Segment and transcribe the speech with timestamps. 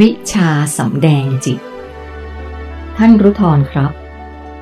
[0.00, 1.60] วิชาสำแดงจิต
[2.96, 3.92] ท่านรุทรครับ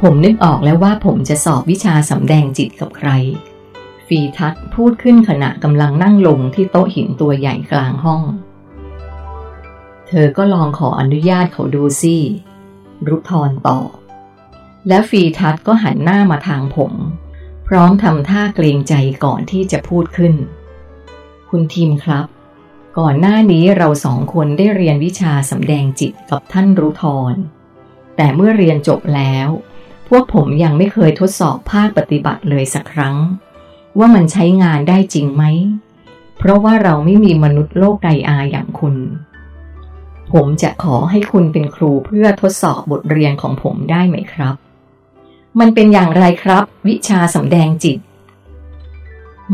[0.00, 3.10] ผมนึกออกแล้วว่าผมจะสอบวิชาสำแดงจิตกับใคร
[4.06, 8.22] ฟีทัศพูดขึ้นขณะกำลังนั่งลงที่โต๊ะหินตัวใหญ่กลางห้อง
[10.06, 12.16] เธอก็ลองขออนุญาตเขาดูสิ
[13.08, 13.90] รุทรตอบ
[14.88, 16.92] แล้วฟีทัศก็หันหน้ามาทางผม
[17.68, 20.34] พร้อมทำท่าเกรงใจก่อนที่จะพูดขึ้น
[21.50, 22.26] คุณทีมครับ
[22.98, 27.34] ก่อนหน้านี้เราสองคนได้เรียนวิชาสำแดงจิตกับท่านรู้ทร
[28.16, 29.48] แต่เมื่อเรียนจบแล้ว
[30.08, 33.16] พวกผมยังไม่เคยทดสอบภาคปฏิบัติเลยสักครั้ง
[33.98, 35.44] ว่ามันใช้งานได้จริงไหม
[36.38, 38.96] เพราะว่าเราไม่มีมนุษย์โลกไกอาอย่างคุณ
[40.32, 44.54] ผมจะขอให้คุณเป็นครูเพื่อทดสอบบทเรียนของผมได้ไหมครับ
[45.60, 47.98] มันเป็นอย่างไรครับ วิชาสำแดงจิต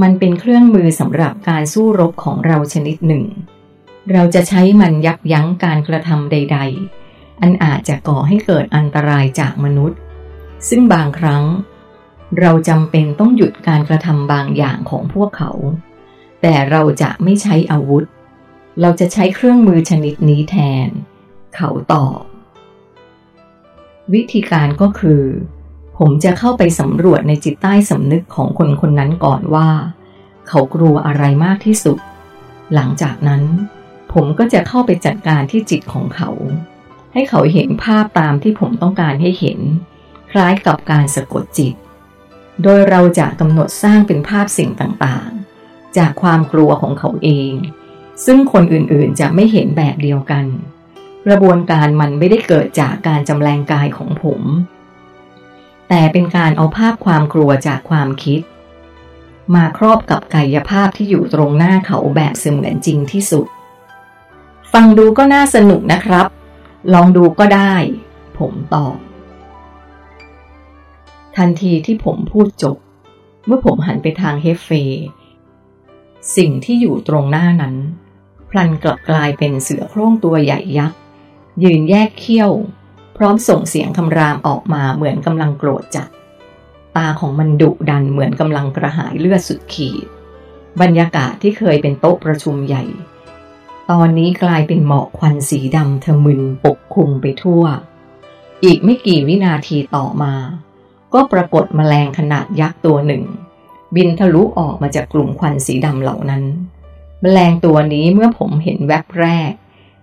[0.02, 3.24] มันเป็นเครื่องมือสำหรับการสู้รบของเราชนิดหนึ่ง
[4.12, 6.59] เราจะใช้มันยับยั้งการกระทำใด
[7.01, 9.98] ๆ อันอาจจะก่อให้เกิดอันตรายจากมนุษย์
[10.68, 11.45] ซึ่งบางครั้ง
[12.40, 15.52] เราจำเป็นต้องหยุดการกระทำบางอย่างของพวกเขา
[16.42, 18.04] แต่เราจะไม่ใช้อาวุธ
[18.80, 20.88] เราจะใช้เครื่องมือชนิดนี้แทน
[21.56, 22.20] เขาตอบ
[24.14, 25.23] วิธีการก็คือ
[25.98, 29.68] ผมจะเข้าไปสำรวจในจิตใต้สำนึกของคนคนนั้นก่อนว่า
[30.48, 31.98] เขากลัวอะไรมากที่สุด
[32.74, 33.42] หลังจากนั้น
[34.12, 36.30] ผมก็จะเข้าไปจัดการที่จิตของเขา
[37.12, 39.59] ให้เขาเห็นภาพตามที่ผมต้องการให้เห็น
[40.32, 41.74] คล้ายกับการสะกดจิต
[42.62, 47.52] โดยเราจะกำหนดสร้างเป็นภาพสิ่งต่างๆ จากความกลัวของเขาเอง
[48.24, 50.45] ซึ่งคนอื่นๆจะไม่เห็นแบบเดียวกัน
[51.26, 54.40] กระบวนการมันไม่ได้เกิดจากการจำแรงกายของผม
[55.88, 58.40] แต่เป็นการเอาภาพความกลัวจากความคิด
[59.54, 63.46] มาครอบกับกายภาพที่อยู่ตรงหน้าเขาแบบเสมือนจริงที่สุด
[64.72, 66.26] ฟังดูก็น่าสนุกนะครับ
[66.93, 67.75] ลองดูก็ได้
[68.38, 68.97] ผมตอบ
[71.36, 72.76] ทันทีที่ผมพูดจบ
[73.47, 74.70] เมื่อผมหันไปทางเฮฟเฟ
[76.37, 77.76] สิ่งที่อยู่ตรงหน้านั้น
[78.50, 80.98] พลันกลับกลายเป็นเสือโคร่งตัวใหญ่ยักษ์
[81.62, 82.53] ยืนแยกเขี้ยว
[83.16, 86.08] พร้อมส่งเสียงคำรามออกมาเหมือนกำลังโกรธจัด
[86.97, 90.06] ตาของมันดุดันเหมือนกำลังกระหายเลือดสุดขีด
[90.80, 92.84] บรรยากาศที่เคยเป็นโต๊ะประชุมใหญ่
[93.91, 97.64] ตอนนี้กลายเป็นหมอกควันสีดำทะมึนปกคลุมไปทั่ว
[98.64, 100.34] อีกไม่กี่วินาทีต่อมา
[101.14, 103.25] ก็ปรากฏมแมลงขนาดยักษ์ตัวหนึ่ง
[103.96, 106.42] บินทะลุออกมาจากกลุ่มควันสีดำเหล่านั้น
[107.22, 109.52] แมลงตัวนี้เมื่อผมเห็นแวบแรก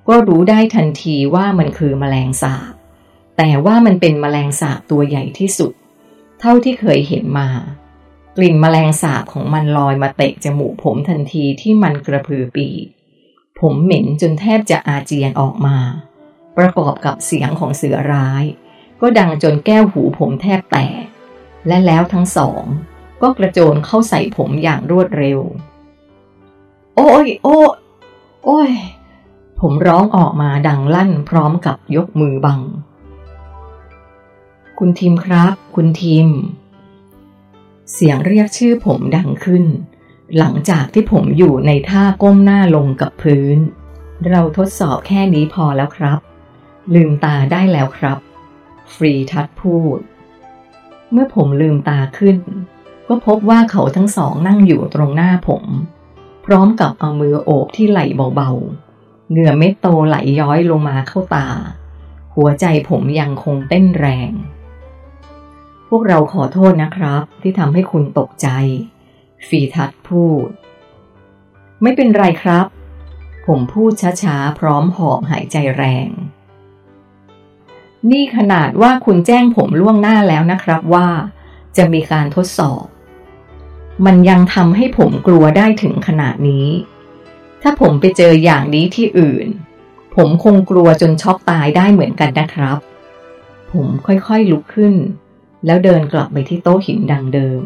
[0.07, 2.73] ก็รู้ได้ทันทีว่ามันคือแมลงสาบ
[3.37, 5.73] แต่ว่ามันเป็นแมลงสาบตัวใหญ่ที่สุด
[6.39, 7.49] เท่าที่เคยเห็นมา
[8.37, 12.85] กลิ่นแมลงสาบของมันลอยมาเตะจมูกผมทันทีที่มันกระพือปีก
[13.59, 15.77] ผมเหม็นจนแทบจะอาเจียนออกมา
[16.57, 18.43] ประกอบกับเสียงของเสือร้าย
[19.01, 21.03] ก็ดังจนแก้วหูผมแทบแตก
[21.67, 22.63] และแล้วทั้งสอง
[23.21, 25.39] ก็กระโจนเข้าใส่ผมอย่างรวดเร็ว
[26.95, 27.57] โอ้ยโอ้
[28.45, 28.71] โอ้ย
[29.59, 32.61] ผมร้องออกมาดังลั่นพร้อมกับยกมือบัง
[34.83, 36.27] คุณทีมครับ คุณทีม
[37.93, 39.65] เสียงเรียกชื่อผมดังขึ้น
[40.37, 43.57] หลังจากที่ผมอยู่ในท่าก้มหน้าลงกับพื้น
[44.29, 46.19] เราทดสอบแค่นี้พอแล้วครับ
[46.93, 48.17] ลืมตาได้แล้วครับ
[48.93, 49.99] ฟรีทัดพูด
[51.11, 52.37] เมื่อผมลืมตาขึ้น
[53.07, 55.63] ก็พบว่าเขาทั้งสองนั่งอยู่ตรงหน้าผม
[56.45, 58.05] พร้อมกับเอามือโอบที่ไหล่
[58.35, 61.47] เบาๆ เหงื่อเม็ดโตไหลย้อยลงมาเข้าตา
[62.35, 64.33] หัวใจผมยังคงเต้นแรง
[65.93, 68.47] พวกเราขอโทษนะครับ ที่ทำให้คุณตกใจ
[69.47, 70.47] ฟีทัดพูด
[71.81, 72.65] ไม่เป็นไรครับ
[73.47, 73.91] ผมพูด
[74.23, 76.09] ช้าๆ พร้อมหอบหายใจแรง
[78.11, 81.07] นี่ขนาดว่าคุณแจ้งผมล่วงหน้าแล้วนะครับว่า
[81.77, 82.85] จะมีการทดสอบ
[84.05, 86.67] มันยังทำให้ผมกลัวได้ถึงขนาดนี้
[87.61, 89.47] ถ้าผมไปเจออย่างนี้ที่อื่น
[90.15, 92.77] ผมคงกลัวจนช็อกตายได้เหมือนกันนะครับ
[93.71, 94.93] ผมค่อยๆลุกขึ้น
[95.65, 97.61] แล้วเดินกลับไปที่โต๊ะหินดังเดิม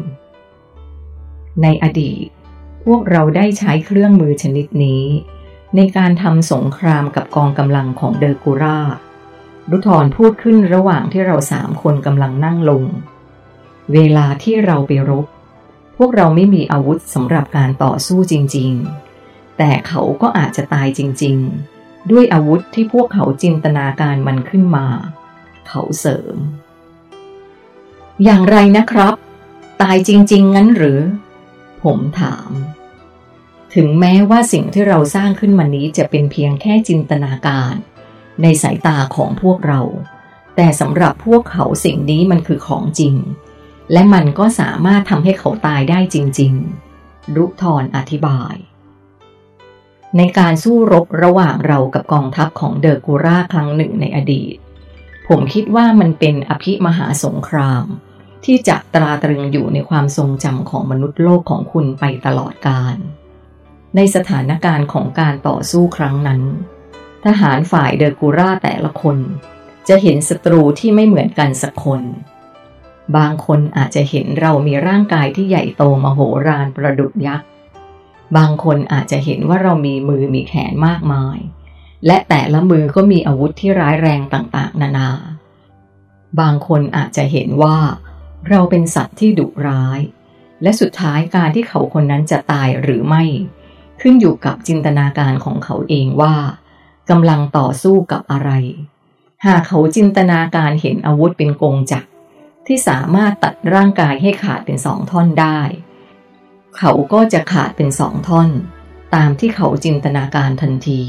[1.62, 2.26] ในอดีต
[2.84, 5.04] พวกเราได้ใช้เครื่องมือชนิดนี้
[5.76, 8.80] ในการทำสงครามกับกองกำลังของเดอร์กูรา
[9.70, 12.84] รุทรพูดขึ้นระหว่างที่เราสามคนกำลังนั่งลง
[13.92, 15.26] เวลาที่เราไปรบ
[15.96, 18.70] พวกเราไม่มีอาวุธสำหรับการต่อสู้จริง
[19.16, 21.36] ๆ แต่เขาก็อาจจะตายจริง
[21.74, 24.86] ๆ ด้วยอาวุธที่พวกเขาจินตนาการมันขึ้นมา
[25.68, 26.36] เขาเสริม
[28.24, 29.14] อย่างไรนะครับ
[29.80, 31.00] ตายจริง ๆ งั้นหรือ
[31.82, 32.50] ผมถาม
[33.74, 37.74] ถึงแม้ว่าสิ่งที่เราสร้างขึ้นมานี้จะเป็นเพียงแค่จินตนาการ
[38.42, 39.80] ในสายตาของพวกเรา
[40.56, 43.14] แต่สำหรับพวกเขาสิ่งนี้มันคือของจริง
[43.92, 46.52] และมันก็สามารถทำให้เขาตายได้จริง
[46.94, 48.54] ๆ รุทรอธิบาย
[50.16, 54.56] ในการสู้รบระหว่างเรากับกองทัพของเดอร์กูราครั้งหนึ่งในอดีต
[55.28, 57.84] ผมคิดว่ามันเป็นอภิมหาสงคราม
[58.44, 62.96] ที่จะตราตรึงอยู่ในความทรงจำของมนุษย์โลกของคุณไปตลอดกาล
[63.96, 66.42] ในสถานการณ์ของการต่อสู้ครั้งนั้น
[67.24, 69.18] ทหารฝ่ายเดอร์กูราแต่ละคน
[69.88, 72.02] จะเห็นศัตรูที่ไม่เหมือนกันสักคน
[73.16, 77.48] บางคนอาจจะเห็นเรามีร่างกายที่ใหญ่โตมโหฬารประดุจยักษ์
[78.36, 81.38] บางคนอาจจะเห็นว่าเรามีมือมีแขนมากมาย
[82.06, 85.10] และแต่ละมือก็มีอาวุธที่ร้ายแรงต่างๆ นานา
[86.40, 87.76] บางคนอาจจะเห็นว่า
[88.50, 90.00] เราเป็นสัตว์ที่ดุร้าย
[90.62, 93.24] และสุดท้ายการที่เขาคนนั้นจะตายหรือไม่
[94.00, 96.36] ขึ้นอยู่กับจินตนาการของเขาเองว่า
[97.10, 98.50] กำลังต่อสู้กับอะไร
[99.46, 102.08] หากเขาจินตนาการเห็นอาวุธเป็นกงจักร
[102.66, 105.60] ที่สามารถตัดร่างกายให้ขาดเป็นสองท่อนได้
[106.78, 108.48] เขาก็จะขาดเป็นสองท่อน
[109.14, 111.02] ตามที่เขาจินตนาการทันที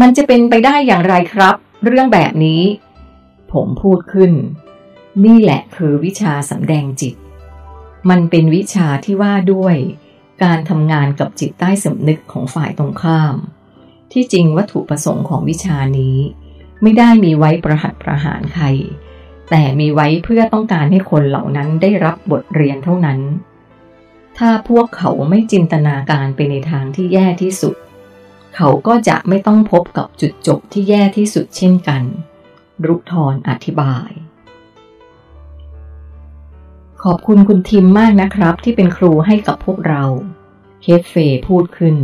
[0.00, 1.54] มันจะเป็นไปได้อย่างไรครับ
[1.84, 2.62] เรื่องแบบนี้
[3.52, 4.32] ผมพูดขึ้น
[5.24, 7.14] นี่แหละคือวิชาสำแดงจิต
[8.10, 9.76] มันเป็นวิชาที่ว่าด้วย
[10.42, 13.34] การทำงานกับจิตใต้สำนึกของฝ่ายตรงข้าม
[14.12, 16.16] ที่จริงวัตถุประสงค์ของวิชานี้
[16.82, 18.66] ไม่ได้มีไว้ประหัตประหารใคร
[19.50, 23.20] แต่มีไว้เพื่อต้องการให้คนเหล่านั้นได้รับบทเรียนเท่านั้น
[24.38, 27.76] ถ้าพวกเขาไม่จินตนาการไปในทางที่แย่ที่สุด
[28.56, 32.02] เขาก็จะไม่ต้องพบกับจุดจบที่แย่ที่สุดเช่นกัน
[32.86, 34.10] รุกทรอธิบาย
[37.06, 40.02] ขอบคุณคุณทิมมากนะครับ ที่เป็นครูให้กับพวกเรา
[40.82, 41.14] เคฟเฟ
[41.48, 41.96] พูดขึ้น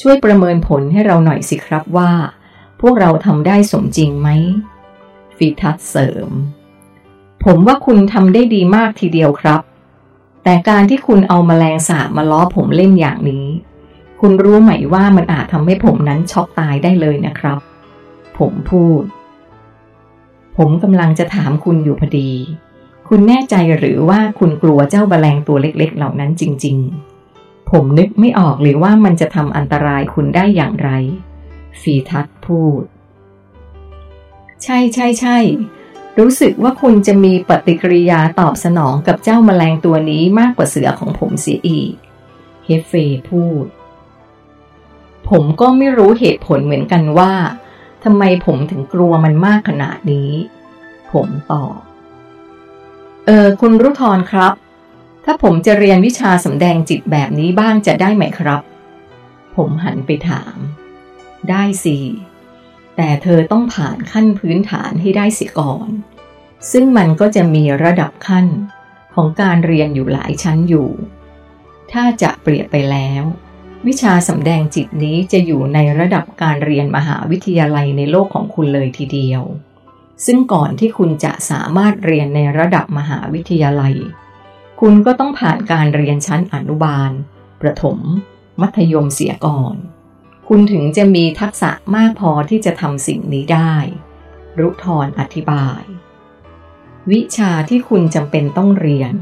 [0.00, 2.12] ช่วยประเมินผลให้เราหน่อยสิครับว่า
[2.80, 4.28] พวกเราทำได้สมจริงไหม
[5.36, 6.28] ฟีทัสเสริม
[7.44, 9.60] ผมว่าคุณทำได้ดีมากทีเดียวครับ
[10.44, 13.46] แต่การที่คุณเอามาแมลงสาบมาล้อผมเล่นอย่างนี้
[14.20, 17.58] คุณรู้ไหมว่ามันอาจทำให้ผมนั้นช็อกตายได้เลยนะครับ
[18.38, 19.02] ผมพูด
[20.56, 22.32] ผมกำลังจะถามคุณอยู่พอดี
[23.08, 26.76] คุณแน่ใจหรือว่าคุณกลัวเจ้าแมลงตัวเล็กๆ เหล่านั้นจริง
[27.24, 30.90] ๆ ผมนึกไม่ออกเลยว่ามันจะทำอันตรายคุณได้อย่างไร
[31.80, 32.82] ฟีทัตพูด
[34.62, 35.38] ใช่ใช่ใช่
[36.18, 41.92] รู้สึกว่าคุณจะมีปฏิกิริยาตอบสนองกับเจ้าแมลงตัวนี้มากกว่าเสือของผมเสียอีก
[42.64, 42.92] เฮฟเฟ
[43.30, 43.66] พูด
[45.30, 47.32] ผมก็ไม่รู้เหตุผลเหมือนกันว่า
[48.04, 50.30] ทำไมผมถึงกลัวมันมากขนาดนี้
[51.12, 51.76] ผมตอบ
[53.26, 54.52] เออคุณรุทรครับ
[55.24, 58.62] ถ้าผมจะเรียนวิชาสำแดงจิตแบบนี้บ้างจะได้ไหมครับ
[59.56, 60.56] ผมหันไปถาม
[61.50, 61.98] ได้สิ
[62.96, 65.88] แต่เธอต้องผ่านขั้นพื้นฐานให้ได้สียก่อน
[66.70, 68.46] ซึ่งมันก็จะมีระดับขั้น
[69.14, 70.90] ของการเรียนอยู่หลายชั้นอยู่
[71.92, 73.22] ถ้าจะเปรียบไปแล้ว
[73.86, 79.42] วิชาสำแดงจิตนี้จะอยู่ในระดับการเรียนมหาวิทยาลัยในโลกของคุณเลยทีเดียว
[80.24, 83.94] ซึ่งก่อนที่คุณจะสามารถเรียนในระดับมหาวิทยาลัย
[84.80, 87.10] คุณก็ต้องผ่านการเรียนชั้นอนุบาล
[87.60, 87.98] ประถม
[88.60, 89.74] มัธยมเสียก่อน
[90.48, 93.74] คุณถึงจะมีทักษะมากพอที่จะทำสิ่งนี้ได้
[94.60, 95.82] รุทรอธิบาย
[97.10, 99.14] วิชาที่คุณจำเป็นต้องเรียน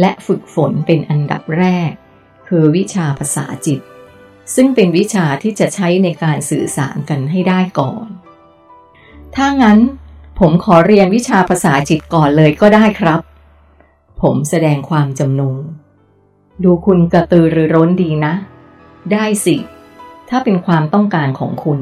[0.00, 1.92] และฝึกฝนเป็นอันดับแรก
[2.48, 3.80] คือวิชาภาษาจิต
[4.54, 8.06] ซึ่งเป็นวิชาที่จะใช้ในการสื่อสารกันให้ได้ก่อน
[9.34, 9.78] ถ้างั้น
[10.40, 13.20] ผมขอเรียนวิชาภาษาจิตก่อนเลยก็ได้ครับ
[14.22, 15.56] ผมแสดงความจำนง
[16.64, 18.34] ดูคุณกระตือรือร้นดีนะ
[19.12, 19.56] ได้สิ
[20.28, 21.80] ถ้าเป็นความต้องการของคุณ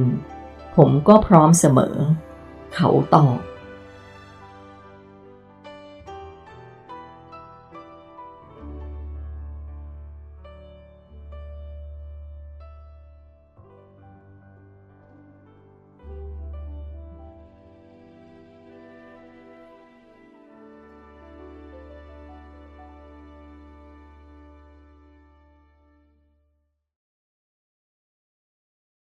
[0.77, 1.97] ผมก็พร้อมเสมอ
[2.75, 3.39] เขาตอบ